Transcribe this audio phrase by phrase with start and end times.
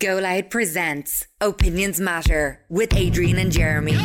[0.00, 3.98] Go Loud presents Opinions Matter with Adrian and Jeremy.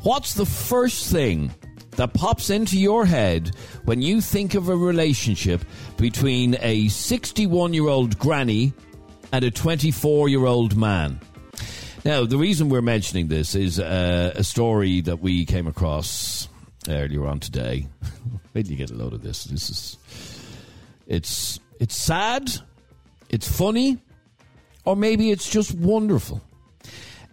[0.00, 1.52] What's the first thing
[1.96, 3.54] that pops into your head
[3.84, 5.66] when you think of a relationship
[5.98, 8.72] between a 61 year old granny
[9.32, 11.20] and a 24 year old man?
[12.06, 16.48] Now, the reason we're mentioning this is uh, a story that we came across
[16.88, 17.86] earlier on today.
[18.54, 19.44] Wait till you get a load of this.
[19.44, 19.98] This is
[21.06, 22.50] it's it's sad,
[23.32, 23.98] it's funny,
[24.84, 26.42] or maybe it's just wonderful.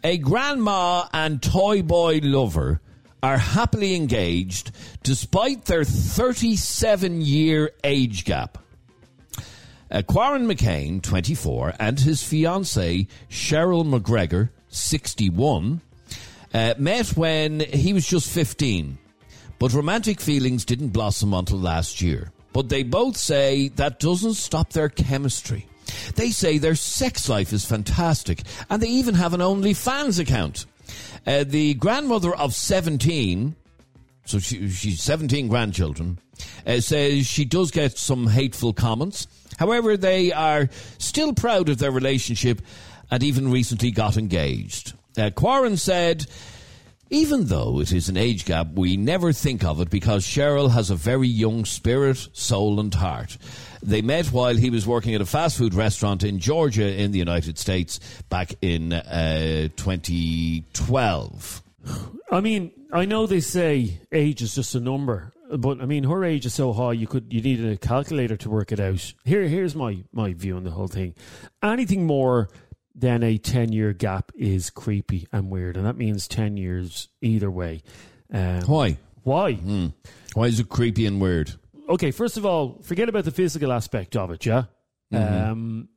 [0.03, 2.81] A grandma and toy boy lover
[3.21, 4.71] are happily engaged
[5.03, 8.57] despite their 37 year age gap.
[9.91, 15.81] Uh, Quran McCain, 24, and his fiancee Cheryl McGregor, 61,
[16.53, 18.97] uh, met when he was just 15.
[19.57, 22.31] But romantic feelings didn't blossom until last year.
[22.53, 25.68] But they both say that doesn't stop their chemistry.
[26.15, 30.65] They say their sex life is fantastic, and they even have an OnlyFans account.
[31.25, 33.55] Uh, the grandmother of 17,
[34.25, 36.19] so she, she's 17 grandchildren,
[36.65, 39.27] uh, says she does get some hateful comments.
[39.57, 42.61] However, they are still proud of their relationship
[43.11, 44.93] and even recently got engaged.
[45.17, 46.25] Uh, Quarren said,
[47.09, 50.89] even though it is an age gap, we never think of it because Cheryl has
[50.89, 53.37] a very young spirit, soul, and heart.
[53.81, 57.17] They met while he was working at a fast food restaurant in Georgia in the
[57.17, 57.99] United States
[58.29, 61.63] back in uh, 2012.
[62.31, 66.23] I mean, I know they say age is just a number, but I mean, her
[66.23, 69.13] age is so high you could you need a calculator to work it out.
[69.23, 71.15] Here, here's my my view on the whole thing.
[71.63, 72.49] Anything more
[72.95, 77.49] than a ten year gap is creepy and weird, and that means ten years either
[77.51, 77.81] way.
[78.33, 78.97] Um, Why?
[79.23, 79.53] Why?
[80.33, 81.53] Why is it creepy and weird?
[81.89, 84.65] okay, first of all, forget about the physical aspect of it, yeah?
[85.11, 85.89] Um,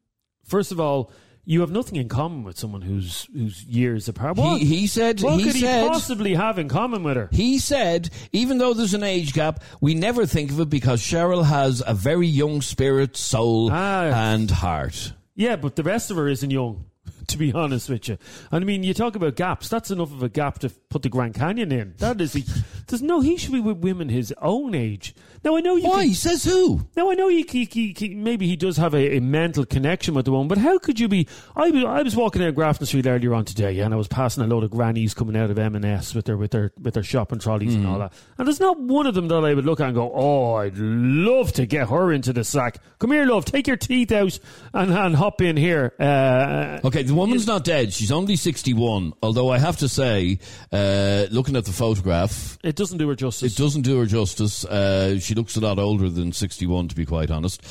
[0.46, 1.12] first of all,
[1.44, 4.36] you have nothing in common with someone who's who's years apart.
[4.36, 5.20] What, He, he said.
[5.20, 5.82] what he could said.
[5.82, 7.28] he possibly have in common with her?
[7.32, 11.44] He said, even though there's an age gap, we never think of it because Cheryl
[11.44, 14.05] has a very young spirit, soul, Ah.
[14.33, 15.12] and heart.
[15.34, 16.86] Yeah, but the rest of her isn't young,
[17.28, 18.18] to be honest with you.
[18.50, 19.68] And I mean, you talk about gaps.
[19.68, 21.94] That's enough of a gap to put the Grand Canyon in.
[21.98, 22.44] That is, he,
[22.88, 23.20] there's no.
[23.20, 25.14] He should be with women his own age.
[25.44, 25.88] Now I know you.
[25.88, 26.05] Why?
[26.06, 26.86] Can, Says who?
[26.96, 30.14] Now I know you, he, he, he- maybe he does have a, a mental connection
[30.14, 31.27] with the woman, but how could you be?
[31.56, 34.42] I was, I was walking down Grafton Street earlier on today, and I was passing
[34.44, 36.94] a load of grannies coming out of M and S with their with their with
[36.94, 38.12] their shopping trolleys and all that.
[38.38, 40.77] And there's not one of them that I would look at and go, "Oh, I'd
[40.78, 43.44] love to get her into the sack." Come here, love.
[43.44, 44.38] Take your teeth out
[44.72, 45.92] and, and hop in here.
[45.98, 47.92] Uh, Okay, the woman's not dead.
[47.92, 49.12] She's only 61.
[49.23, 50.39] Although I have to say,
[50.73, 53.52] uh, looking at the photograph, it doesn't do her justice.
[53.52, 54.64] it doesn't do her justice.
[54.64, 57.62] Uh, she looks a lot older than 61, to be quite honest.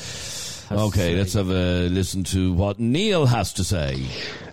[0.74, 4.06] Okay, let's have a listen to what Neil has to say.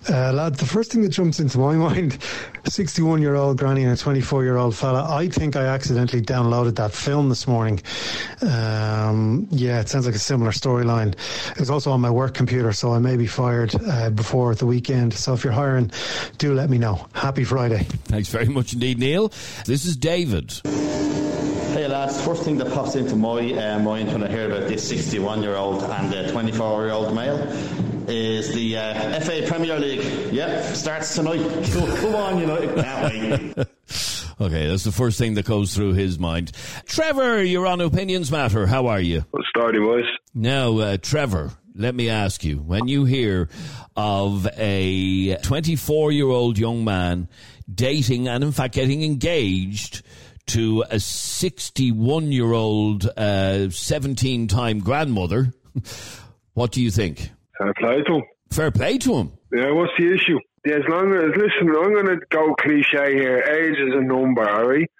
[0.08, 2.18] Uh, lad, the first thing that jumps into my mind,
[2.66, 5.06] 61 year old granny and a 24 year old fella.
[5.08, 7.80] I think I accidentally downloaded that film this morning.
[8.42, 11.14] Um, yeah, it sounds like a similar storyline.
[11.52, 14.66] It was also on my work computer, so I may be fired uh, before the
[14.66, 15.14] weekend.
[15.14, 15.90] So if you're hiring,
[16.38, 17.06] do let me know.
[17.14, 17.84] Happy Friday.
[18.04, 19.28] Thanks very much indeed, Neil.
[19.66, 20.60] This is David.
[21.72, 24.88] Hey lads, first thing that pops into my uh, mind when I hear about this
[24.88, 27.38] 61 year old and the 24 year old male
[28.08, 30.32] is the uh, FA Premier League.
[30.32, 31.38] Yep, starts tonight.
[31.72, 32.74] Go, come on, United.
[32.74, 33.66] Can't wait.
[34.40, 36.52] Okay, that's the first thing that goes through his mind.
[36.86, 38.66] Trevor, you're on Opinions Matter.
[38.66, 39.26] How are you?
[39.32, 40.06] What starty boys?
[40.34, 43.50] Now, uh, Trevor, let me ask you when you hear
[43.96, 47.28] of a 24 year old young man
[47.72, 50.02] dating and, in fact, getting engaged
[50.46, 55.52] to a 61 year old uh, 17 time grandmother,
[56.54, 57.30] what do you think?
[57.58, 58.22] Fair play to him.
[58.50, 59.32] Fair play to him.
[59.52, 60.38] Yeah, what's the issue?
[60.66, 63.38] Yeah, as long as listen, I'm gonna go cliche here.
[63.38, 64.90] Age is a number, alright?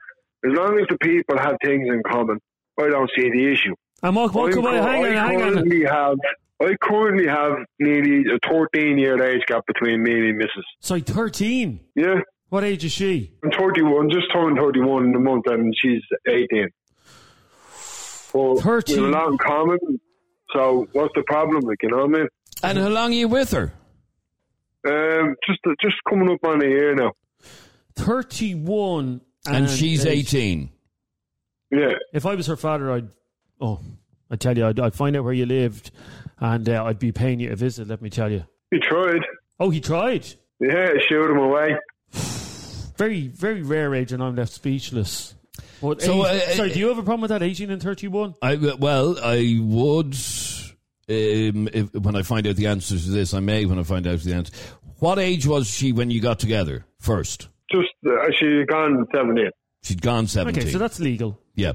[0.44, 2.38] As long as the people have things in common,
[2.78, 3.74] I don't see the issue.
[4.02, 5.52] and what, what I'm could I, hang on, I hang on.
[5.52, 6.16] currently have
[6.62, 10.62] I currently have nearly a 13 year age gap between me and Mrs.
[10.80, 11.80] So 13.
[11.94, 12.20] Yeah,
[12.50, 13.32] What age is she?
[13.44, 16.68] I'm 31, just turned 31 in a month, and she's 18.
[18.32, 18.96] But 13.
[18.96, 19.78] We have a lot in common,
[20.52, 21.62] so what's the problem?
[21.62, 22.28] Like, you know what I mean?
[22.62, 23.72] And how long are you with her?
[24.86, 27.12] Um, just just coming up on a year now.
[27.96, 29.20] 31.
[29.46, 30.70] And, she's 18.
[31.70, 33.08] Yeah, If I was her father, I'd,
[33.60, 33.80] oh,
[34.30, 35.92] I tell you, I'd, I'd find out where you lived
[36.40, 38.44] and uh, I'd be paying you a visit, let me tell you.
[38.70, 39.20] he tried.
[39.58, 40.26] Oh, he tried.
[40.58, 41.76] Yeah, showed him away.
[43.00, 45.34] Very, very rare age, and I'm left speechless.
[45.80, 47.42] But So, eight- uh, sorry, do you have a problem with that?
[47.42, 48.34] 18 and 31?
[48.42, 50.14] I well, I would
[51.08, 53.32] um, if, when I find out the answer to this.
[53.32, 54.52] I may when I find out the answer.
[54.98, 57.48] What age was she when you got together first?
[57.72, 59.48] Just uh, she gone seventeen.
[59.82, 60.64] She'd gone seventeen.
[60.64, 61.40] Okay, so that's legal.
[61.54, 61.72] yeah.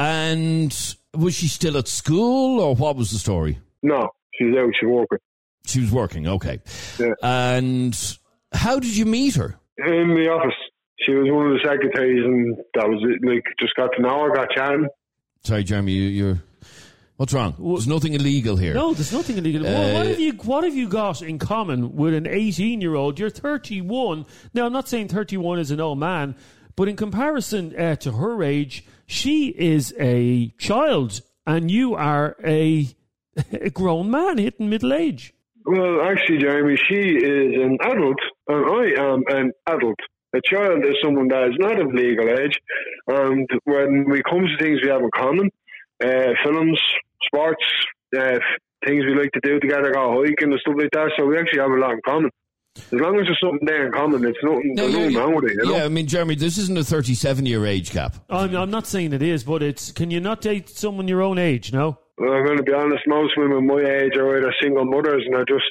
[0.00, 3.60] And was she still at school, or what was the story?
[3.84, 4.72] No, she's out.
[4.80, 5.18] She's working
[5.64, 6.26] She was working.
[6.26, 6.58] Okay.
[6.98, 7.12] Yeah.
[7.22, 8.18] And
[8.52, 9.60] how did you meet her?
[9.78, 10.54] In the office.
[11.00, 13.26] She was one of the secretaries, and that was it.
[13.28, 14.86] Like, just got to know her, got chatting.
[15.42, 15.92] Sorry, Jeremy.
[15.92, 16.42] You, you're.
[17.16, 17.54] What's wrong?
[17.58, 18.74] There's nothing illegal here.
[18.74, 19.62] No, there's nothing illegal.
[19.62, 22.94] what, Uh, what have you What have you got in common with an 18 year
[22.94, 23.18] old?
[23.20, 24.26] You're 31.
[24.52, 26.34] Now, I'm not saying 31 is an old man,
[26.74, 32.88] but in comparison uh, to her age, she is a child, and you are a,
[33.52, 35.33] a grown man hitting middle age.
[35.64, 38.18] Well, actually, Jeremy, she is an adult,
[38.48, 39.98] and I am an adult.
[40.34, 42.58] A child is someone that is not of legal age,
[43.08, 45.48] and when we come to things we have in common,
[46.04, 46.80] uh, films,
[47.26, 47.64] sports,
[48.18, 48.38] uh,
[48.84, 51.60] things we like to do together, go hiking and stuff like that, so we actually
[51.60, 52.30] have a lot in common.
[52.76, 55.34] As long as there's something there in common, it's nothing, No, there's you're- nothing wrong
[55.36, 55.76] with it, you know?
[55.76, 58.16] Yeah, I mean, Jeremy, this isn't a 37 year age gap.
[58.28, 59.92] I'm, I'm not saying it is, but it's.
[59.92, 61.72] Can you not date someone your own age?
[61.72, 61.98] No.
[62.18, 65.44] I'm going to be honest, most women my age are either single mothers and are
[65.44, 65.64] just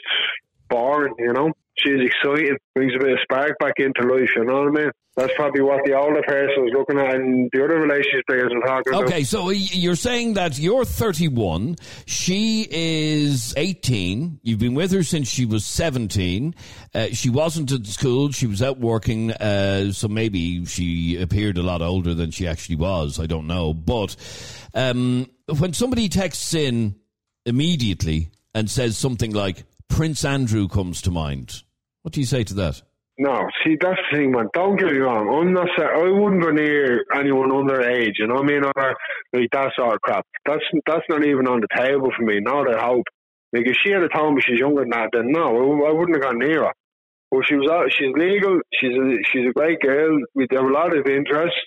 [0.69, 1.51] boring, you know?
[1.75, 4.91] She's exciting, brings a bit of spark back into life, you know what I mean?
[5.15, 8.61] That's probably what the older person was looking at and the other relationship players were
[8.61, 9.03] talking about.
[9.05, 11.75] Okay, so you're saying that you're 31,
[12.07, 16.55] she is 18, you've been with her since she was 17,
[16.95, 21.63] uh, she wasn't at school, she was out working, uh, so maybe she appeared a
[21.63, 23.71] lot older than she actually was, I don't know.
[23.71, 24.15] But
[24.73, 25.27] um,
[25.59, 26.95] when somebody texts in
[27.45, 31.63] immediately and says something like, Prince Andrew comes to mind,
[32.01, 32.81] what do you say to that?
[33.19, 34.47] No, see, that's the thing, man.
[34.53, 35.29] Don't get me wrong.
[35.29, 38.63] I'm not saying, I wouldn't go near anyone underage, you know what I mean?
[38.65, 38.73] Or
[39.33, 40.25] like that sort of crap.
[40.47, 43.05] That's that's not even on the table for me, not at hope.
[43.53, 46.15] Like, if she had told me she's younger than that, then no, I, I wouldn't
[46.17, 46.73] have gone near her.
[47.31, 50.67] Well, she was out, she's legal, she's a, she's a great girl, we have a
[50.73, 51.57] lot of interests,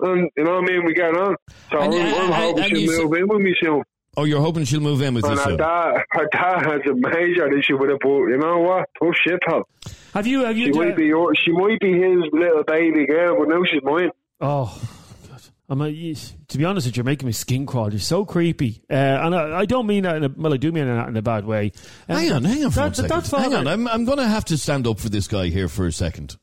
[0.00, 0.84] and you know what I mean?
[0.84, 1.36] We get on.
[1.72, 3.82] So And- I'm, I'm and- hoping and she'll move in with me soon.
[4.18, 6.94] Oh, you're hoping she'll move in with you And her dad, her dad has a
[6.94, 8.88] major issue with it, but you know what?
[8.98, 9.68] Tough shit, pal.
[10.14, 10.44] Have you?
[10.44, 10.72] Have you?
[10.72, 14.10] She might be your, she might be his little baby girl, but now she's mine.
[14.40, 14.80] Oh,
[15.28, 15.42] God.
[15.68, 16.14] I'm a, you-
[16.48, 17.90] to be honest with you, you're making me skin crawl.
[17.90, 20.16] You're so creepy, uh, and I, I don't mean that.
[20.16, 21.72] In a, well, I do mean that in a bad way.
[22.08, 23.08] Um, Hang on, hang on for that, one second.
[23.24, 25.68] that hang on, I'm, I'm going to have to stand up for this guy here
[25.68, 26.36] for a second.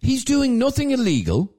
[0.00, 1.52] He's doing nothing illegal.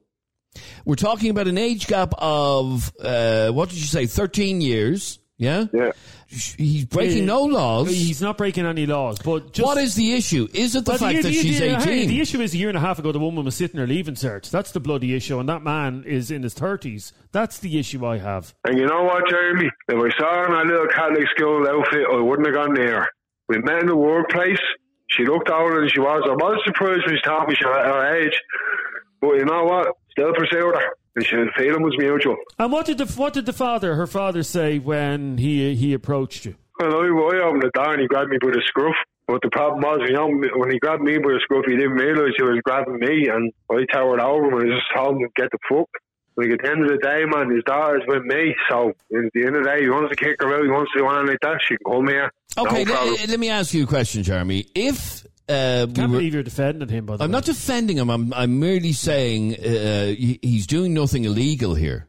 [0.84, 5.18] We're talking about an age gap of, uh, what did you say, 13 years?
[5.42, 5.66] Yeah?
[5.72, 5.92] Yeah.
[6.28, 7.88] He's breaking Uh, no laws.
[7.90, 10.48] He's not breaking any laws, but just what is the issue?
[10.54, 11.80] Is it the Well, fact the- that the- she's the- 18?
[11.80, 13.86] hey, the issue is a year and a half ago, the woman was sitting there
[13.86, 14.48] leaving cert.
[14.50, 17.12] That's the bloody issue, and that man is in his thirties.
[17.32, 18.54] That's the issue I have.
[18.64, 19.68] And you know what, Jeremy?
[19.88, 23.00] If I saw her in a little Catholic school outfit, I wouldn't have gone near
[23.02, 23.08] her.
[23.48, 24.60] We met in the workplace.
[25.10, 26.22] She looked older than she was.
[26.24, 28.40] I was surprised when she told me she was her age.
[29.20, 29.88] But you know what?
[30.12, 30.96] Still pursued her.
[31.14, 32.36] And she, the feeling was mutual.
[32.58, 36.44] And what did the what did the father, her father, say when he he approached
[36.46, 36.54] you?
[36.78, 38.94] And I, I opened the door and he grabbed me by the scruff.
[39.28, 41.92] But the problem was, you know, when he grabbed me by the scruff, he didn't
[41.92, 43.28] realise he was grabbing me.
[43.28, 45.88] And I towered over him and I just told him to get the fuck.
[46.36, 48.54] Like at the end of the day, man, his daughter's with me.
[48.70, 50.90] So at the end of the day, he wants to kick her out, he wants
[50.92, 52.32] to do anything like that, she can come here.
[52.56, 53.14] okay, no problem.
[53.16, 54.66] let, let me ask you a question, Jeremy.
[54.74, 57.06] If uh, we Can't were, believe you're defending him.
[57.06, 57.32] By the I'm way.
[57.32, 58.10] not defending him.
[58.10, 62.08] I'm, I'm merely saying uh, he's doing nothing illegal here.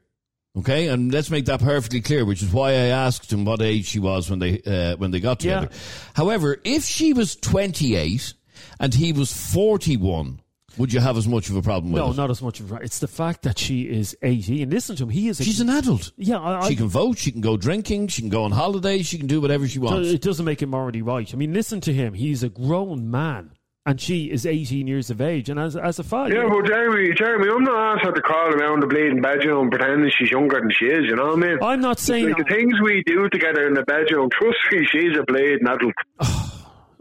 [0.56, 3.86] Okay, and let's make that perfectly clear, which is why I asked him what age
[3.88, 5.62] she was when they uh, when they got Yeah.
[5.62, 5.76] together.
[6.14, 8.34] However, if she was 28
[8.80, 10.42] and he was 41,
[10.78, 12.18] would you have as much of a problem with No, it?
[12.18, 12.86] not as much of a problem.
[12.86, 14.70] It's the fact that she is 18.
[14.70, 15.10] Listen to him.
[15.10, 15.40] He is.
[15.40, 16.12] A, She's an adult.
[16.18, 16.40] yeah.
[16.40, 17.18] I, I, She can vote.
[17.18, 18.08] She can go drinking.
[18.08, 19.02] She can go on holiday.
[19.02, 20.10] She can do whatever she wants.
[20.10, 21.32] it doesn't make him morally right.
[21.34, 22.14] I mean, listen to him.
[22.14, 23.52] He's a grown man,
[23.86, 25.50] and she is 18 years of age.
[25.50, 28.50] And as as a father, Yeah, but Jeremy, Jeremy, I'm not asking her to call
[28.54, 31.48] around the bleeding bedroom and pretending she's younger than she is, you know what I
[31.48, 31.58] mean?
[31.62, 35.18] I'm not saying Like the things we do together in the bedroom, trust me, she's
[35.18, 35.94] a bleeding adult.
[36.20, 36.50] Oh.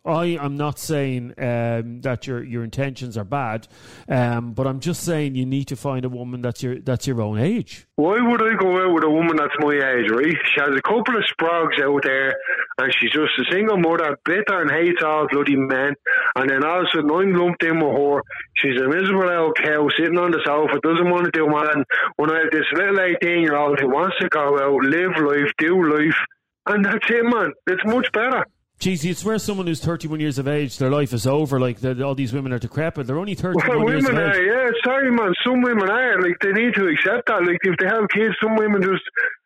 [0.05, 3.69] I am not saying um, that your your intentions are bad,
[4.09, 7.23] um, but I'm just saying you need to find a woman that's your that's your
[7.23, 7.87] own age.
[7.95, 10.35] Why would I go out with a woman that's my age, right?
[10.55, 12.35] She has a couple of sprogs out there,
[12.79, 15.95] and she's just a single mother, bitter and hates all bloody men.
[16.35, 18.23] And then all of a sudden, I'm lumped in with her.
[18.57, 21.85] She's a miserable old cow sitting on the sofa, doesn't want to do man.
[22.17, 25.53] When I have this little 18 year old who wants to go out, live life,
[25.59, 26.19] do life,
[26.67, 27.53] and that's it, man.
[27.69, 28.45] It's much better.
[28.83, 31.61] Jeez, you swear someone who's 31 years of age, their life is over.
[31.61, 33.07] Like all these women are decrepit.
[33.07, 34.37] They're only 31 Well, years of women age.
[34.39, 35.33] are, yeah, sorry, man.
[35.47, 37.47] Some women are like they need to accept that.
[37.47, 39.05] Like if they have kids, some women just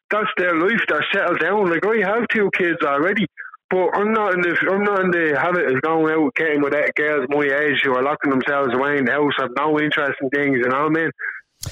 [0.09, 0.81] that's their life.
[0.89, 1.69] They're settled down.
[1.69, 3.27] Like I have two kids already.
[3.69, 6.73] But I'm not in the I'm not in the habit of going out getting with
[6.73, 10.17] that girls my age who are locking themselves away in the house, have no interest
[10.23, 11.11] in things, you know what I mean?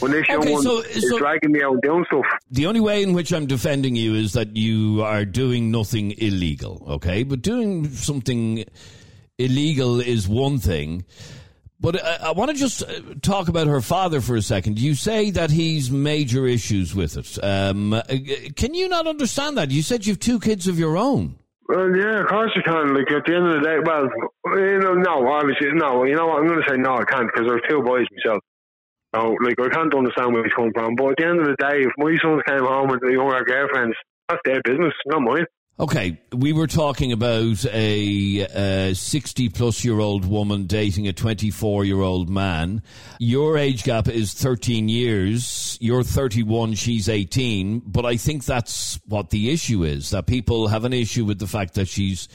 [0.00, 2.24] When Okay, one so- is so- dragging me out doing stuff.
[2.50, 6.84] The only way in which I'm defending you is that you are doing nothing illegal,
[6.88, 7.22] okay?
[7.22, 8.64] But doing something
[9.38, 11.04] illegal is one thing.
[11.80, 12.86] But I, I want to just uh,
[13.22, 14.78] talk about her father for a second.
[14.78, 17.38] You say that he's major issues with it.
[17.44, 18.02] Um, uh,
[18.56, 19.70] can you not understand that?
[19.70, 21.36] You said you've two kids of your own.
[21.68, 22.94] Well, yeah, of course you can.
[22.94, 24.08] Like at the end of the day, well,
[24.58, 26.04] you know, no, obviously, no.
[26.04, 26.38] You know what?
[26.40, 26.94] I'm going to say no.
[26.96, 28.42] I can't because there's two boys myself.
[29.14, 30.96] So, like, I can't understand where he's coming from.
[30.96, 33.96] But at the end of the day, if my sons came home with younger girlfriends,
[34.28, 35.46] that's their business, not mine.
[35.78, 41.84] Okay, we were talking about a uh, 60 plus year old woman dating a 24
[41.84, 42.80] year old man.
[43.18, 45.76] Your age gap is 13 years.
[45.80, 47.82] You're 31, she's 18.
[47.86, 51.48] But I think that's what the issue is that people have an issue with the
[51.48, 52.28] fact that she's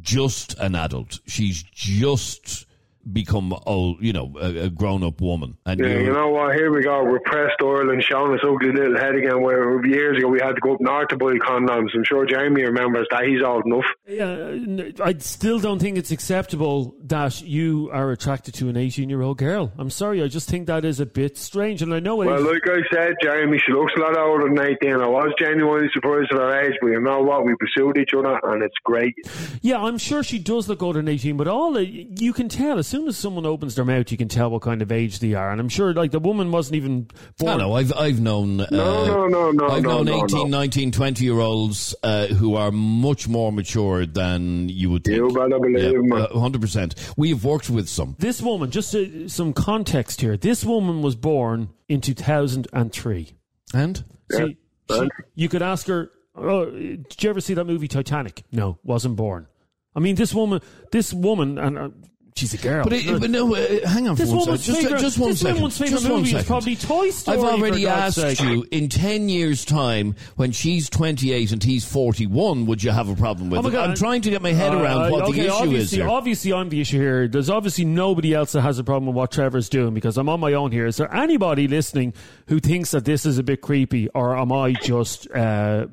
[0.00, 1.20] just an adult.
[1.26, 2.66] She's just
[3.12, 5.56] become old, you know, a, a grown up woman.
[5.66, 6.54] And Yeah, you're- know what?
[6.54, 7.00] Here we go.
[7.00, 9.42] Repressed Ireland showing us ugly little head again.
[9.42, 11.88] Where years ago we had to go up north to buy condoms.
[11.94, 13.24] I'm sure Jamie remembers that.
[13.24, 13.84] He's old enough.
[14.06, 19.22] Yeah, I still don't think it's acceptable that you are attracted to an 18 year
[19.22, 19.72] old girl.
[19.78, 21.82] I'm sorry, I just think that is a bit strange.
[21.82, 24.48] And I know it Well, is- like I said, Jeremy, she looks a lot older
[24.48, 24.94] than 18.
[25.00, 27.44] I was genuinely surprised at her age, but you know what?
[27.44, 29.14] We pursued each other, and it's great.
[29.62, 32.86] Yeah, I'm sure she does look older than 18, but all you can tell as
[32.94, 35.50] soon as someone opens their mouth, you can tell what kind of age they are.
[35.50, 37.08] And I'm sure, like, the woman wasn't even
[37.38, 37.54] born.
[37.54, 37.72] I know.
[37.74, 38.60] I've I've known.
[38.60, 40.58] Uh, no, no, no, I've no, known no, 18, no.
[40.58, 45.16] 19, 20 year olds uh, who are much more mature than you would think.
[45.16, 46.16] You better believe me.
[46.16, 46.94] yeah, hundred percent.
[47.16, 48.14] We have worked with some.
[48.20, 50.36] This woman, just uh, some context here.
[50.36, 53.32] This woman was born in 2003.
[53.74, 54.56] And See,
[54.88, 59.16] she, you could ask her, oh, "Did you ever see that movie Titanic?" No, wasn't
[59.16, 59.48] born.
[59.96, 60.60] I mean, this woman,
[60.92, 61.88] this woman, and uh,
[62.36, 62.84] she's a girl.
[62.84, 64.74] but, it, but no, uh, hang on for this one woman's second.
[64.74, 65.54] Just, favorite, just one this second.
[65.56, 67.38] woman's favorite Just one movie is probably Toy Story.
[67.38, 68.40] I've already asked sake.
[68.40, 73.14] you in 10 years' time, when she's 28 and he's 41, would you have a
[73.14, 73.74] problem with Oh it?
[73.76, 76.08] I'm trying to get my head around Uh, what okay, the issue is obviously, here.
[76.08, 77.28] Obviously, I'm the issue here.
[77.28, 80.40] There's obviously nobody else that has a problem with what Trevor's doing because I'm on
[80.40, 80.86] my own here.
[80.86, 82.14] Is there anybody listening
[82.48, 85.86] who thinks that this is a bit creepy, or am I just uh,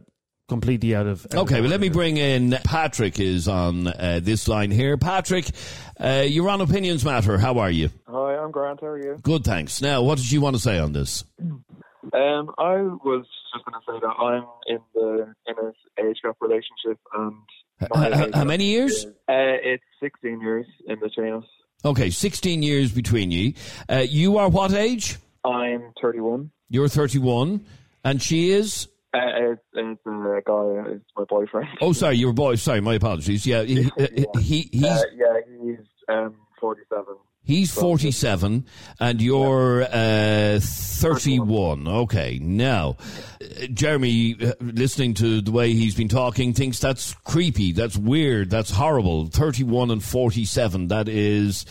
[0.56, 1.26] completely out of?
[1.34, 4.98] Okay, well, let me bring in Patrick is on uh, this line here.
[4.98, 5.46] Patrick,
[5.98, 7.38] uh, you're on Opinions Matter.
[7.38, 7.90] How are you?
[8.08, 8.82] Hi, I'm Grant.
[8.82, 9.18] How are you?
[9.22, 9.82] Good, thanks.
[9.82, 11.24] Now, what did you want to say on this?
[11.42, 15.74] Um, I was just going to say that I'm in the in an
[16.10, 17.34] age gap relationship, and
[17.96, 18.92] my H- h- age how many years?
[18.92, 21.46] is- Uh, it's 16 years in between us.
[21.86, 23.54] Okay, 16 years between you.
[23.90, 25.18] Uh, you are what age?
[25.46, 26.52] I'm 31.
[26.70, 27.66] You're 31,
[28.04, 28.88] and she is.
[29.14, 29.20] Uh,
[29.52, 30.92] it's, it's a guy.
[30.94, 31.68] It's my boyfriend.
[31.82, 32.56] Oh, sorry, you're a boy.
[32.56, 33.46] Sorry, my apologies.
[33.46, 33.90] Yeah, he,
[34.40, 37.16] he he's Uh, yeah, he's um 47.
[37.44, 38.66] he's 47,
[39.00, 41.88] and you're uh, 31.
[41.88, 42.96] Okay, now,
[43.42, 47.72] uh, Jeremy, uh, listening to the way he's been talking, thinks that's creepy.
[47.74, 48.50] That's weird.
[48.50, 49.26] That's horrible.
[49.28, 50.88] 31 and 47.
[50.90, 51.66] That is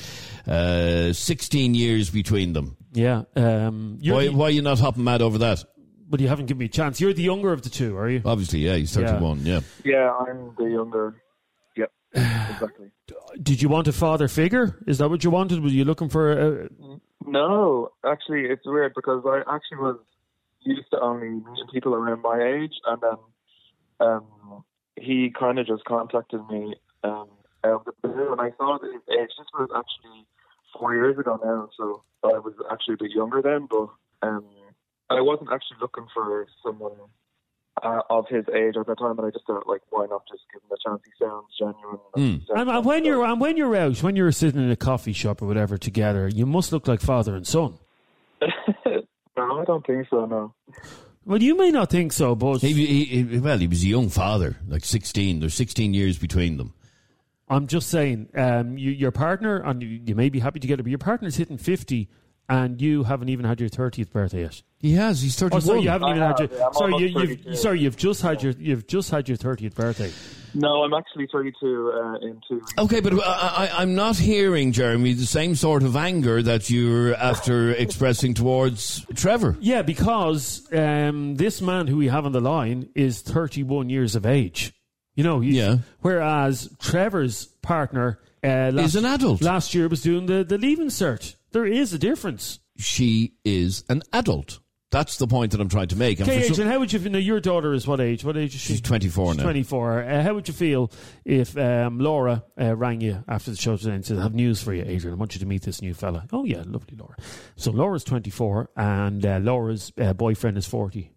[0.47, 2.77] uh, 16 years between them.
[2.93, 3.23] Yeah.
[3.37, 5.65] Um, Why, the, why are you not hopping mad over that?
[6.11, 7.01] But you haven't given me a chance.
[7.01, 8.21] You're the younger of the two, are you?
[8.25, 9.47] Obviously, yeah, he's 31.
[9.47, 9.61] Yeah.
[9.85, 11.23] Yeah, I'm the younger.
[11.77, 12.91] Yep, exactly.
[13.43, 14.83] Did you want a father figure?
[14.87, 15.63] Is that what you wanted?
[15.63, 16.33] Were you looking for?
[16.33, 16.69] A,
[17.25, 19.99] No, actually, it's weird because I actually was
[20.63, 24.65] used to only meeting people around my age, and then um,
[25.01, 26.75] he kind of just contacted me
[27.05, 27.29] um,
[27.65, 29.31] out of the blue, and I saw that his age.
[29.39, 30.27] This was actually
[30.79, 33.89] four years ago now, so I was actually a bit younger then, but
[34.23, 34.45] um,
[35.11, 36.93] I wasn't actually looking for someone
[37.83, 40.43] uh, of his age at that time, and I just thought, like, why not just
[40.53, 41.03] give him a chance?
[41.05, 41.99] He sounds genuine.
[42.15, 44.77] He sounds and, and when you're and when you're out, when you're sitting in a
[44.77, 47.79] coffee shop or whatever together, you must look like father and son.
[49.37, 50.27] no, I don't think so.
[50.27, 50.55] No.
[51.25, 54.09] Well, you may not think so, but He, he, he- well, he was a young
[54.09, 55.41] father, like 16.
[55.41, 56.73] There's 16 years between them.
[57.49, 60.91] I'm just saying, um, you, your partner, and you, you may be happy together, but
[60.91, 62.09] your partner's hitting 50
[62.51, 64.61] and you haven't even had your 30th birthday yet.
[64.79, 65.23] He has.
[65.23, 65.61] He's Oh, 31.
[65.63, 66.59] sorry, you haven't I even have, had your.
[66.59, 67.07] yeah, I'm sorry, you,
[67.47, 70.11] you've, sorry, you've just had your you've just had your 30th birthday.
[70.53, 72.73] No, I'm actually 32 uh, in two weeks.
[72.77, 73.19] Okay, but I,
[73.71, 79.05] I, I'm not hearing, Jeremy, the same sort of anger that you're after expressing towards
[79.15, 79.57] Trevor.
[79.61, 84.27] Yeah, because um, this man who we have on the line is 31 years of
[84.27, 84.73] age.
[85.15, 85.79] You know, he's, Yeah.
[86.01, 89.43] Whereas Trevor's partner uh, last, Is an adult.
[89.43, 91.37] Last year was doing the the leaving cert.
[91.53, 92.61] There is a difference.
[92.77, 94.61] She is an adult.
[94.91, 96.19] That's the point that I'm trying to make.
[96.19, 97.13] And Okay, some- Adrian, how would you feel?
[97.13, 98.25] Now, your daughter is what age?
[98.25, 98.73] What age is she?
[98.73, 99.43] She's 24 now.
[99.45, 100.03] 24.
[100.03, 100.91] Uh, how would you feel
[101.25, 104.61] if um, Laura uh, rang you after the show today and said, I have news
[104.61, 105.15] for you, Adrian.
[105.15, 106.27] I want you to meet this new fella.
[106.33, 107.15] Oh, yeah, lovely, Laura.
[107.55, 111.13] So Laura's 24 and uh, Laura's uh, boyfriend is 40.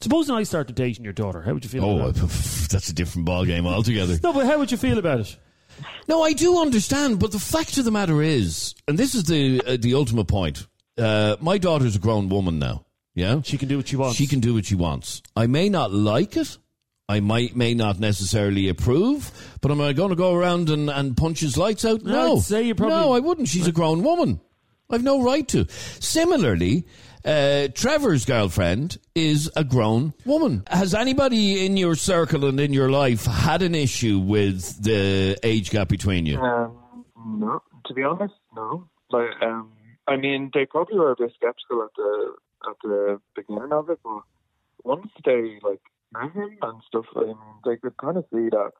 [0.00, 2.20] Supposing I started dating your daughter, how would you feel oh, about it?
[2.70, 4.18] that's a different ballgame altogether.
[4.24, 5.38] No, but how would you feel about it?
[6.08, 9.60] No, I do understand, but the fact of the matter is, and this is the
[9.66, 10.66] uh, the ultimate point.
[10.98, 12.84] Uh, my daughter's a grown woman now.
[13.14, 14.16] Yeah, She can do what she wants.
[14.16, 15.22] She can do what she wants.
[15.36, 16.58] I may not like it.
[17.08, 21.16] I might may not necessarily approve, but am I going to go around and, and
[21.16, 22.02] punch his lights out?
[22.02, 23.48] No, I'd say you probably- no, I wouldn't.
[23.48, 24.40] She's a grown woman.
[24.90, 25.66] I've no right to.
[26.00, 26.86] Similarly,
[27.24, 30.64] uh, Trevor's girlfriend is a grown woman.
[30.68, 35.70] Has anybody in your circle and in your life had an issue with the age
[35.70, 36.38] gap between you?
[36.38, 38.88] Um, no, to be honest, no.
[39.10, 39.72] Like, um,
[40.06, 42.34] I mean, they probably were a bit skeptical at the
[42.68, 44.22] at the beginning of it, but
[44.84, 45.80] once they like
[46.12, 48.72] met him and stuff, I mean, they could kind of see that.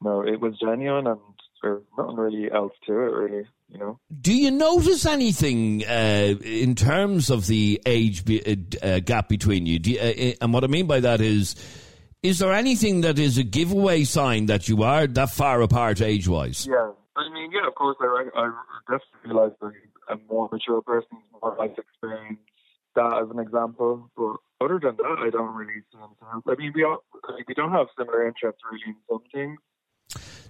[0.00, 1.20] No, it was genuine, and
[1.62, 3.46] there's nothing really else to it, really.
[3.68, 4.00] You know.
[4.20, 9.66] Do you notice anything uh, in terms of the age be, uh, uh, gap between
[9.66, 9.78] you?
[9.78, 11.56] Do you uh, and what I mean by that is,
[12.22, 16.28] is there anything that is a giveaway sign that you are that far apart age
[16.28, 16.66] wise?
[16.66, 18.50] Yeah, I mean, yeah, of course, I, I
[18.88, 19.72] definitely realize that
[20.08, 22.38] a more mature person, more life experience.
[22.94, 26.44] That as an example, but other than that, I don't really see anything else.
[26.46, 29.58] I mean, we all, like, we don't have similar interests really in some things.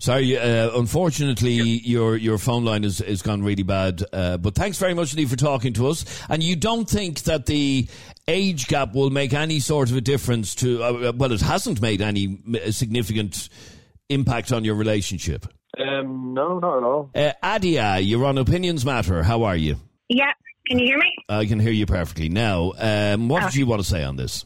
[0.05, 4.03] Sorry, uh, unfortunately, your your phone line is is gone really bad.
[4.13, 6.05] Uh, but thanks very much indeed for talking to us.
[6.29, 7.89] And you don't think that the
[8.29, 10.83] age gap will make any sort of a difference to?
[10.83, 12.39] Uh, well, it hasn't made any
[12.71, 13.49] significant
[14.11, 15.47] impact on your relationship.
[15.79, 17.11] Um, no, not at all.
[17.15, 19.23] Uh, Adia, you're on Opinions Matter.
[19.23, 19.77] How are you?
[20.11, 20.33] Yeah,
[20.67, 21.15] can you hear me?
[21.29, 22.29] I can hear you perfectly.
[22.29, 24.45] Now, um, what did you want to say on this?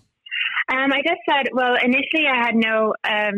[0.70, 3.34] Um, I just said, well, initially I had no, um,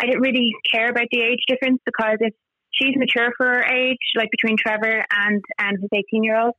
[0.00, 2.34] I didn't really care about the age difference because if
[2.72, 6.54] she's mature for her age, like between Trevor and and his eighteen year old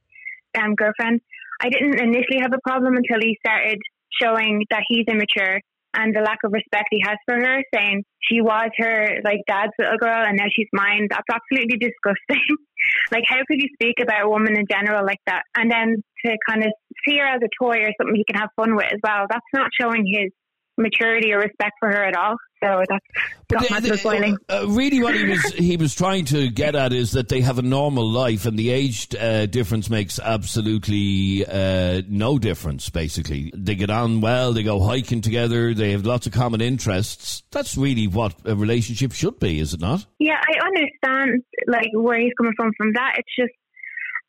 [0.58, 1.21] um, girlfriend,
[1.62, 3.80] I didn't initially have a problem until he started
[4.21, 5.60] showing that he's immature
[5.95, 9.71] and the lack of respect he has for her, saying she was her like dad's
[9.80, 11.08] little girl and now she's mine.
[11.10, 12.58] That's absolutely disgusting.
[13.12, 15.43] like, how could you speak about a woman in general like that?
[15.56, 16.71] And then to kind of
[17.08, 19.26] see her as a toy or something he can have fun with as well.
[19.30, 20.32] That's not showing his
[20.78, 22.36] maturity or respect for her at all.
[22.64, 23.06] So that's
[23.50, 27.42] the- uh, really, what he was he was trying to get at is that they
[27.42, 32.90] have a normal life, and the age uh, difference makes absolutely uh, no difference.
[32.90, 37.44] Basically, they get on well, they go hiking together, they have lots of common interests.
[37.52, 40.06] That's really what a relationship should be, is it not?
[40.20, 43.16] Yeah, I understand like where he's coming from from that.
[43.18, 43.54] It's just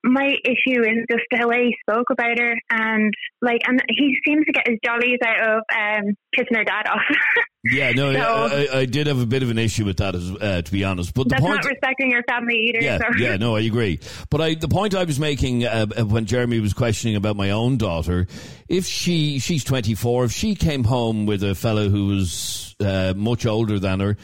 [0.07, 4.45] my issue is just the way he spoke about her and like and he seems
[4.47, 7.01] to get his jollies out of um kissing her dad off.
[7.69, 10.14] Yeah, no, So- I, I, I did have a bit of an issue with that,
[10.14, 11.12] as, uh, to be honest.
[11.14, 12.79] But the That's point, not respecting your family either.
[12.81, 13.07] Yeah, so.
[13.19, 13.99] yeah, no, I agree.
[14.31, 17.77] But I, the point I was making uh, when Jeremy was questioning about my own
[17.77, 18.29] daughter,
[18.69, 23.47] if she she's 24, if she came home with a fellow who was uh, much
[23.47, 24.16] older than her,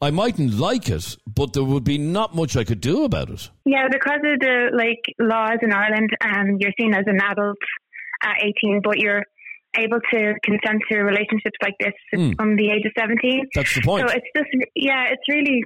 [0.00, 3.50] I mightn't like it, but there would be not much I could do about it.
[3.64, 7.56] Yeah, because of the like laws in Ireland, um, you're seen as an adult
[8.22, 9.24] at 18, but you're
[9.76, 12.32] able to consent to relationships like this Hmm.
[12.32, 13.48] from the age of 17.
[13.54, 14.08] That's the point.
[14.08, 15.62] So it's just, yeah, it's really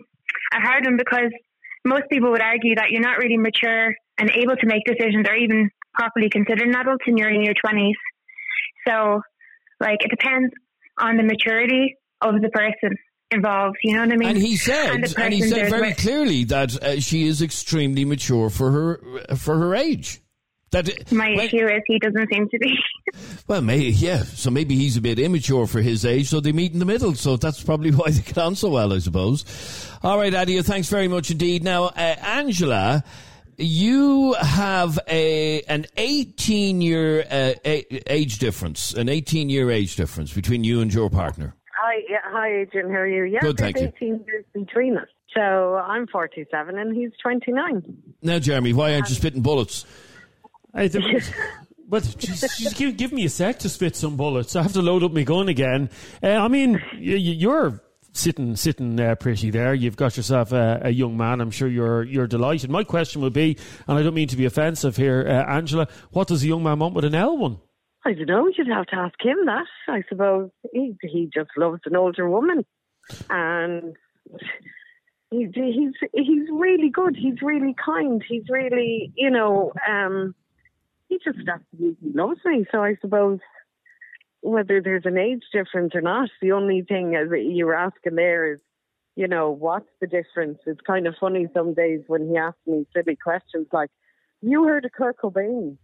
[0.53, 1.31] a hard one because
[1.85, 5.35] most people would argue that you're not really mature and able to make decisions or
[5.35, 7.95] even properly considered an adult when you're in your 20s.
[8.89, 9.21] So,
[9.81, 10.53] like, it depends
[10.99, 12.97] on the maturity of the person
[13.33, 13.77] involved.
[13.83, 14.29] You know what I mean?
[14.31, 15.99] And he said, the and he said very with.
[15.99, 20.21] clearly that uh, she is extremely mature for her for her age.
[20.71, 22.79] That My when- issue is he doesn't seem to be.
[23.47, 24.23] Well, maybe yeah.
[24.23, 27.15] So maybe he's a bit immature for his age, so they meet in the middle.
[27.15, 29.45] So that's probably why they get on so well, I suppose.
[30.03, 31.63] All right, Adia, thanks very much indeed.
[31.63, 31.91] Now, uh,
[32.23, 33.05] Angela,
[33.59, 40.33] you have a an eighteen year uh, a- age difference, an eighteen year age difference
[40.33, 41.55] between you and your partner.
[41.85, 42.91] Hi, yeah, hi, Adrian.
[42.91, 43.25] How are you?
[43.25, 44.15] Yeah, Good, there's thank you.
[44.15, 45.09] 18 years between us.
[45.35, 47.83] So I'm 47 and he's 29.
[48.23, 49.85] Now, Jeremy, why aren't you spitting bullets?
[50.73, 51.25] Hey, the-
[51.89, 54.55] but just, just give, give me a sec to spit some bullets.
[54.55, 55.91] I have to load up my gun again.
[56.23, 59.75] Uh, I mean, you, you're sitting sitting uh, pretty there.
[59.75, 61.41] You've got yourself a, a young man.
[61.41, 62.71] I'm sure you're you're delighted.
[62.71, 65.89] My question would be, and I don't mean to be offensive here, uh, Angela.
[66.13, 67.59] What does a young man want with an L one?
[68.05, 68.49] I don't know.
[68.49, 69.67] You'd have to ask him that.
[69.89, 72.65] I suppose he he just loves an older woman,
[73.31, 73.95] and
[75.31, 77.17] he's he's he's really good.
[77.17, 78.23] He's really kind.
[78.29, 80.35] He's really you know um
[81.09, 82.65] he just absolutely loves me.
[82.73, 83.39] So I suppose
[84.41, 88.55] whether there's an age difference or not, the only thing as you were asking there
[88.55, 88.61] is,
[89.15, 90.59] you know, what's the difference?
[90.67, 93.91] It's kind of funny some days when he asks me silly questions like,
[94.41, 95.77] "You heard of Kurt Cobain?"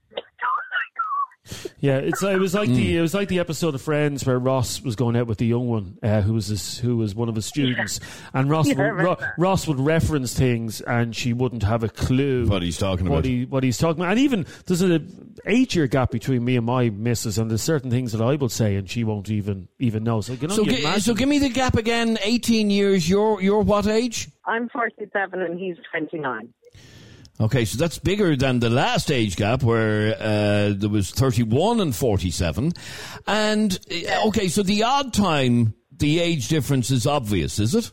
[1.81, 4.83] Yeah, it's it was like the it was like the episode of Friends where Ross
[4.83, 7.37] was going out with the young one uh, who was his, who was one of
[7.37, 8.01] his students,
[8.35, 12.47] and Ross Yeah, would, Ro- Ross would reference things and she wouldn't have a clue
[12.49, 13.25] What he's talking what about.
[13.27, 16.67] he what he's talking about, and even there's an eight year gap between me and
[16.67, 20.03] my missus, and there's certain things that I will say and she won't even even
[20.03, 20.21] know.
[20.21, 22.19] So you know, So, you gi- so give me the gap again.
[22.25, 23.09] 18 years.
[23.09, 24.29] You're, you're what age?
[24.47, 26.53] I'm 47 and he's 29.
[27.41, 31.95] Okay, so that's bigger than the last age gap where uh, there was 31 and
[31.95, 32.73] 47.
[33.29, 37.93] And, uh, okay, so the odd time, the age difference is obvious, is it?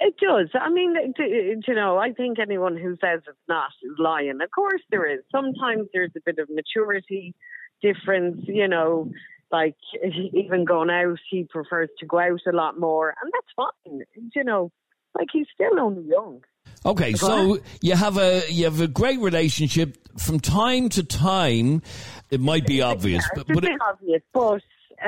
[0.00, 0.48] It does.
[0.54, 4.40] I mean, you know, I think anyone who says it's not is lying.
[4.42, 5.20] Of course, there is.
[5.30, 7.34] Sometimes there's a bit of maturity
[7.82, 8.40] difference.
[8.48, 9.12] You know,
[9.52, 9.76] like
[10.32, 14.00] even going out, he prefers to go out a lot more, and that's fine.
[14.34, 14.72] You know,
[15.14, 16.40] like he's still only young.
[16.84, 21.82] Okay, so you have a you have a great relationship from time to time.
[22.30, 24.62] It might be obvious, Yeah, but but, it, obvious, but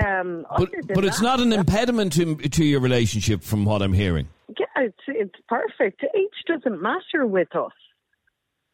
[0.04, 4.28] um, but, but it's not an impediment to to your relationship, from what I'm hearing.
[4.58, 6.04] Yeah, it's it's perfect.
[6.14, 7.72] Age doesn't matter with us.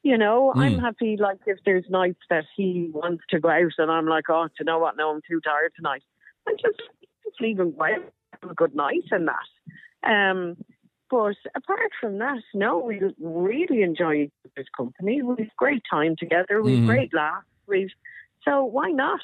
[0.02, 0.60] You know, Hmm.
[0.60, 1.16] I'm happy.
[1.18, 4.52] Like if there's nights that he wants to go out, and I'm like, oh, do
[4.58, 4.96] you know what?
[4.96, 6.02] No, I'm too tired tonight.
[6.48, 6.80] I just
[7.24, 8.12] just leave him go out,
[8.42, 10.08] have a good night and that.
[10.08, 10.56] Um,
[11.10, 15.22] but apart from that, no, we really enjoy each other's company.
[15.22, 16.62] We've great time together.
[16.62, 16.86] We've Mhm.
[16.86, 17.46] great laughs.
[17.66, 17.92] We've
[18.44, 19.20] so why not?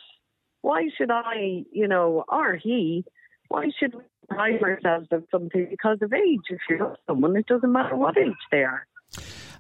[0.63, 3.05] Why should I, you know, or he?
[3.49, 6.41] Why should we pride ourselves of something because of age?
[6.49, 8.87] If you love someone, it doesn't matter what age they are.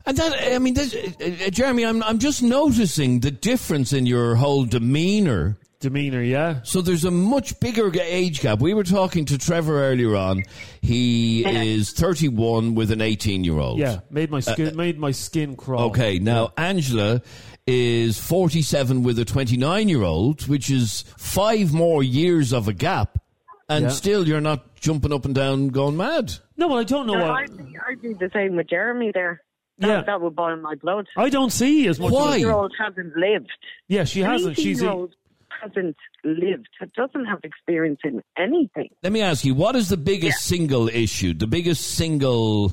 [0.06, 4.06] And that, I mean, this, uh, uh, Jeremy, I'm I'm just noticing the difference in
[4.06, 5.56] your whole demeanor.
[5.84, 6.60] Demeanor, yeah.
[6.62, 8.60] So there's a much bigger age gap.
[8.60, 10.42] We were talking to Trevor earlier on.
[10.80, 13.78] He is 31 with an 18 year old.
[13.78, 15.84] Yeah, made my uh, skin uh, made my skin crawl.
[15.90, 17.20] Okay, now Angela
[17.66, 23.18] is 47 with a 29 year old, which is five more years of a gap,
[23.68, 23.90] and Yeah.
[23.90, 26.32] still you're not jumping up and down going mad.
[26.56, 27.42] No, well, I don't know No, what.
[27.42, 29.42] I'd, be, I'd be the same with Jeremy there.
[29.78, 30.02] That, Yeah.
[30.02, 31.06] that would boil my blood.
[31.16, 32.12] I don't see as much.
[32.12, 32.36] Why?
[32.36, 33.50] Year old hasn't lived.
[33.88, 34.56] Yeah, she hasn't.
[34.56, 35.14] She's year a, old
[35.62, 36.68] hasn't lived.
[36.96, 38.88] Doesn't have experience in anything.
[39.02, 42.72] Let me ask you, what is the biggest single issue, the biggest single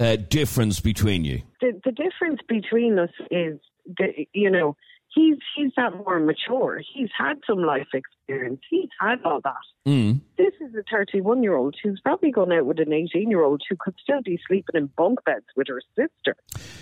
[0.00, 1.42] uh, difference between you?
[1.60, 4.76] The the difference between us is, the, you know,
[5.14, 6.80] he's he's that more mature.
[6.94, 8.60] He's had some life experience.
[8.70, 9.54] He's had all that.
[9.86, 10.20] Mm.
[10.36, 13.62] This is a 31 year old who's probably gone out with an 18 year old
[13.68, 16.36] who could still be sleeping in bunk beds with her sister.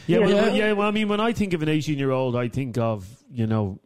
[0.08, 0.26] yeah, Yeah.
[0.26, 0.72] well, yeah.
[0.72, 3.78] Well, I mean, when I think of an eighteen-year-old, I think of you know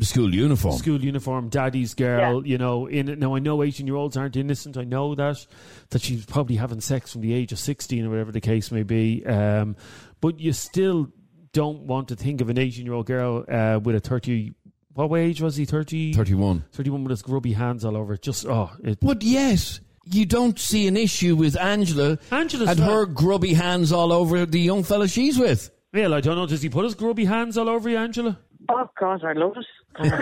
[0.00, 0.76] School uniform.
[0.76, 2.46] school uniform, daddy's girl.
[2.46, 4.76] You know, in now I know eighteen-year-olds aren't innocent.
[4.76, 5.46] I know that
[5.90, 8.82] that she's probably having sex from the age of sixteen or whatever the case may
[8.82, 9.24] be.
[9.26, 9.76] Um,
[10.20, 11.12] but you still
[11.52, 14.54] don't want to think of an eighteen-year-old girl uh, with a thirty.
[14.94, 15.64] What age was he?
[15.64, 16.64] 30, 31.
[16.72, 18.14] 31 with his grubby hands all over.
[18.14, 18.22] it.
[18.22, 22.90] Just oh, it, But yes, you don't see an issue with Angela Angela's and not-
[22.90, 25.70] her grubby hands all over the young fella she's with.
[25.94, 26.46] Well, I don't know.
[26.46, 28.38] Does he put his grubby hands all over you, Angela?
[28.68, 29.66] Oh, God, I love it.
[29.98, 30.20] Oh, my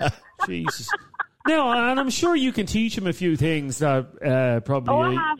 [0.00, 0.12] God.
[0.46, 0.88] Jesus.
[1.46, 4.94] No, and I'm sure you can teach him a few things that uh, probably.
[4.94, 5.38] Oh, I have.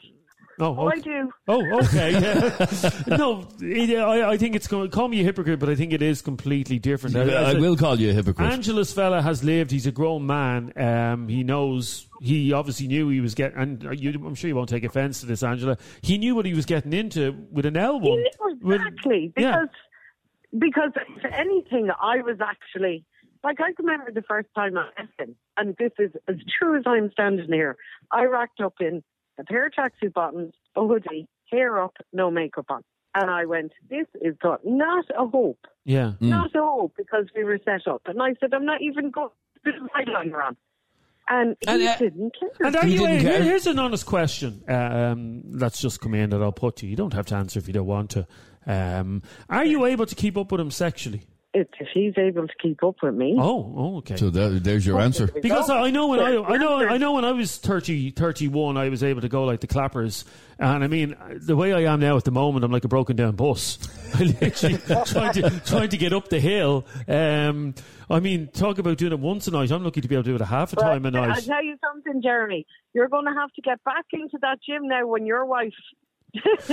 [0.61, 1.31] Oh, Oh, I do.
[1.48, 2.12] Oh, okay.
[2.12, 2.90] Yeah.
[3.16, 6.03] no, it, I, I think it's going call me a hypocrite, but I think it
[6.03, 7.16] is completely different.
[7.16, 8.48] As I a- will call you a hypocrite.
[8.53, 9.70] Angela's fella has lived.
[9.70, 10.72] He's a grown man.
[10.77, 12.07] Um, he knows.
[12.20, 13.59] He obviously knew he was getting.
[13.59, 15.79] And you, I'm sure you won't take offense to this, Angela.
[16.03, 18.18] He knew what he was getting into with an L He one.
[18.20, 19.64] knew With- exactly yeah.
[20.59, 20.93] Because because
[21.25, 23.05] if anything, I was actually
[23.45, 26.77] like I can remember the first time I met him, and this is as true
[26.77, 27.77] as I'm standing here.
[28.11, 29.03] I racked up in
[29.38, 32.83] a pair of tracksuit bottoms, a hoodie, hair up, no makeup on,
[33.15, 36.12] and I went, "This is got not a hope, Yeah.
[36.21, 36.29] Mm.
[36.29, 39.31] not a hope," because we were set up, and I said, "I'm not even going
[39.55, 40.57] to put a eyeliner on,"
[41.40, 42.66] and he And, uh, didn't care.
[42.66, 43.42] And are He you, didn't care.
[43.42, 44.62] here's an honest question.
[44.68, 46.90] Um, that's just come in that I'll put to you.
[46.90, 48.27] You don't have to answer if you don't want to.
[48.66, 51.23] Um, are you able to keep up with him sexually?
[51.55, 53.37] It's if he's able to keep up with me.
[53.38, 54.17] Oh, oh okay.
[54.17, 55.27] so there, there's your answer.
[55.27, 58.88] Because I know when I, I know I know when I was 30, 31, I
[58.88, 60.25] was able to go like the clappers,
[60.59, 63.17] and I mean the way I am now at the moment, I'm like a broken
[63.17, 63.79] down bus.
[64.15, 66.87] I literally trying to trying to get up the hill.
[67.07, 67.75] Um,
[68.09, 69.71] I mean, talk about doing it once a night.
[69.71, 71.31] I'm lucky to be able to do it a half a time a night.
[71.31, 72.67] I'll tell you something, Jeremy.
[72.95, 75.73] You're going to have to get back into that gym now when your wife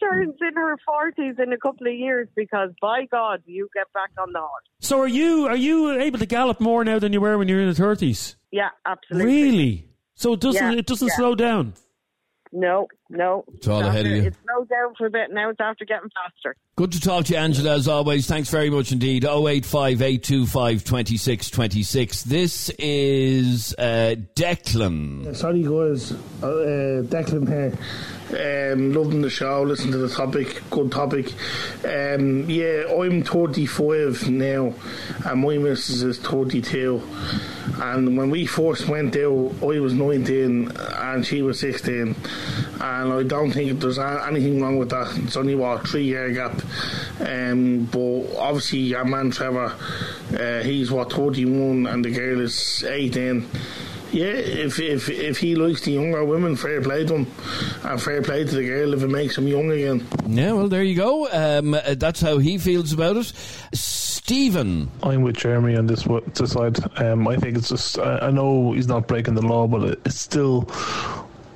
[0.00, 4.10] turns in her forties in a couple of years because by God, you get back
[4.18, 4.64] on the horse.
[4.80, 7.56] So are you are you able to gallop more now than you were when you
[7.56, 8.36] were in the thirties?
[8.50, 9.32] Yeah, absolutely.
[9.32, 9.88] Really?
[10.14, 11.16] So it doesn't Yeah, it doesn't yeah.
[11.16, 11.74] slow down.
[12.52, 13.44] No, no.
[13.54, 14.22] It's all ahead of you.
[14.24, 15.30] It slowed down for a bit.
[15.30, 16.56] Now it's after getting faster.
[16.76, 18.26] Good to talk to you, Angela, as always.
[18.26, 19.24] Thanks very much indeed.
[19.24, 20.84] 085 825
[22.24, 25.34] This is uh, Declan.
[25.34, 26.12] Sorry, guys.
[26.42, 27.72] Uh, Declan here.
[28.28, 31.32] Um, loving the show, listen to the topic, good topic.
[31.84, 34.74] Um, yeah, I'm 35 now,
[35.24, 37.00] and my missus is 32.
[37.80, 42.14] And when we first went out, I was 19 and she was 16.
[42.80, 45.16] And I don't think there's anything wrong with that.
[45.18, 46.60] It's only, what, three year gap.
[47.20, 49.74] Um, but obviously, our man Trevor,
[50.38, 53.46] uh, he's, what, 31, and the girl is 18.
[54.12, 57.26] Yeah, if if if he likes the younger women, fair play to him,
[57.82, 60.06] and fair play to the girl if it makes him young again.
[60.26, 61.28] Yeah, well, there you go.
[61.28, 63.32] Um, that's how he feels about it.
[64.26, 64.90] Stephen.
[65.04, 66.80] I'm with Jeremy on this wa- this side.
[67.00, 67.96] Um, I think it's just.
[67.96, 70.68] I, I know he's not breaking the law, but it, it still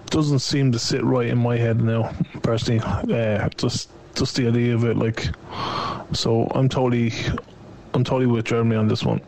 [0.07, 2.15] doesn't seem to sit right in my head now.
[2.45, 5.31] Personally, uh, just just the idea of it, like.
[6.13, 7.13] So I'm totally,
[7.93, 9.21] I'm totally with Jeremy on this one.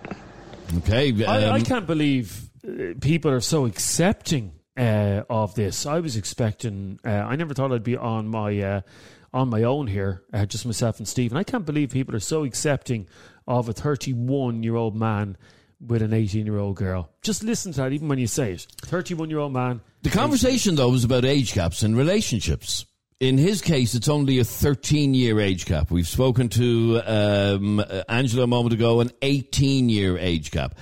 [0.77, 1.25] Okay.
[1.25, 5.85] I, I um, can't believe uh, people are so accepting uh, of this.
[5.85, 7.01] I was expecting.
[7.05, 8.81] Uh, I never thought I'd be on my uh,
[9.35, 11.39] on my own here, uh, just myself and Stephen.
[11.39, 13.09] I can't believe people are so accepting
[13.47, 15.37] of a 31 year old man
[15.81, 17.11] with an 18 year old girl.
[17.23, 18.67] Just listen to that, even when you say it.
[18.83, 19.81] 31 year old man.
[20.03, 22.87] The conversation, though, was about age gaps in relationships.
[23.21, 25.91] In his case, it's only a 13 year age gap.
[25.93, 30.75] We've spoken to um, uh, Angela a moment ago, an 18 year age gap.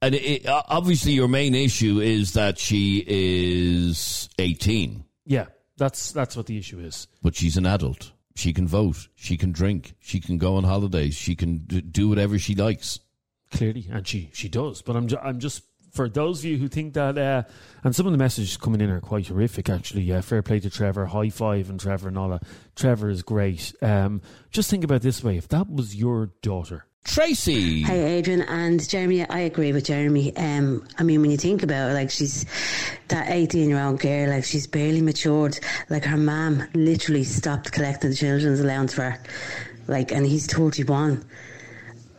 [0.00, 6.46] And it, obviously, your main issue is that she is 18, Yeah, that's that's what
[6.46, 7.08] the issue is.
[7.22, 8.12] but she's an adult.
[8.38, 9.08] She can vote.
[9.16, 9.94] She can drink.
[9.98, 11.16] She can go on holidays.
[11.16, 13.00] She can d- do whatever she likes.
[13.50, 14.80] clearly, and she she does.
[14.80, 17.42] But I'm ju- I'm just for those of you who think that, uh,
[17.82, 19.68] and some of the messages coming in are quite horrific.
[19.68, 22.44] Actually, yeah, fair play to Trevor, high five and Trevor and all that.
[22.76, 23.74] Trevor is great.
[23.82, 24.22] Um,
[24.52, 27.82] just think about this way: if that was your daughter, Tracy.
[27.82, 29.26] Hi, Adrian and Jeremy.
[29.28, 30.36] I agree with Jeremy.
[30.36, 32.44] Um, I mean, when you think about it, like she's
[33.08, 35.58] that 18 year old girl, like she's barely matured.
[35.88, 39.22] Like her mom literally stopped collecting the children's allowance for her.
[39.86, 41.24] Like, and he's 31.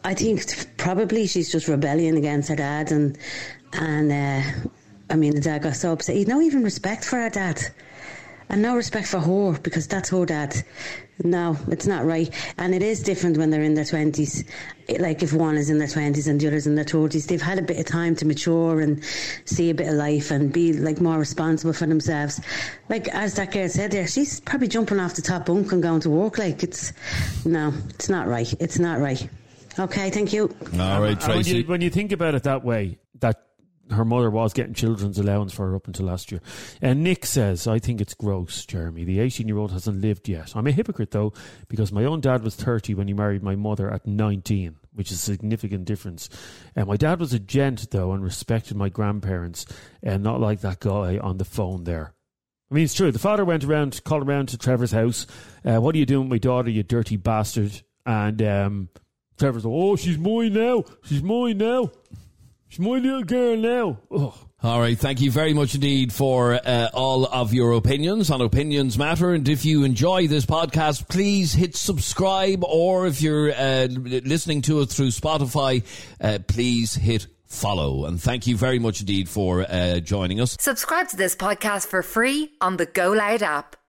[0.03, 0.43] I think
[0.77, 3.15] probably she's just rebellion against her dad, and
[3.73, 4.69] and uh,
[5.11, 6.15] I mean, the dad got so upset.
[6.15, 7.61] He'd no even respect for her dad
[8.49, 10.63] and no respect for her because that's her dad.
[11.23, 12.29] No, it's not right.
[12.57, 14.43] And it is different when they're in their 20s.
[14.87, 17.41] It- like if one is in their 20s and the other's in their 30s, they've
[17.41, 19.03] had a bit of time to mature and
[19.45, 22.39] see a bit of life and be like more responsible for themselves.
[22.87, 25.99] Like as that girl said there, she's probably jumping off the top bunk and going
[26.01, 26.37] to work.
[26.37, 26.93] Like it's,
[27.45, 28.51] no, it's not right.
[28.61, 29.27] It's not right.
[29.77, 30.43] Okay, thank you.
[30.79, 31.57] All right, And when Tracy.
[31.57, 33.43] you, when you think about it that way, that
[33.91, 36.41] her mother was getting children's allowance for her up until last year.
[36.81, 39.03] And Nick says, I think it's gross, Jeremy.
[39.03, 40.53] The 18 year old hasn't lived yet.
[40.55, 41.33] I'm a hypocrite, though,
[41.67, 45.17] because my own dad was 30 when he married my mother at 19, which is
[45.17, 46.29] a significant difference.
[46.75, 49.65] And my dad was a gent, though, and respected my grandparents,
[50.03, 52.13] and not like that guy on the phone there.
[52.71, 53.11] I mean, it's true.
[53.11, 55.25] The father went around, called around to Trevor's house.
[55.65, 57.81] Uh, what are you doing with my daughter, you dirty bastard?
[58.05, 58.89] And um,
[59.39, 60.83] Trevor's like, oh, she's mine now.
[61.03, 61.91] She's mine now.
[62.69, 63.99] She's my little girl now.
[64.11, 64.45] Oh.
[64.61, 68.97] All right, thank you very much indeed for uh, all of your opinions on Opinions
[68.97, 69.33] Matter.
[69.33, 74.81] And if you enjoy this podcast, please hit subscribe, or if you're uh, listening to
[74.81, 75.83] it through Spotify,
[76.21, 78.05] uh, please hit follow.
[78.05, 80.55] And thank you very much indeed for uh, joining us.
[80.59, 83.77] Subscribe to this podcast for free on the Go Loud app.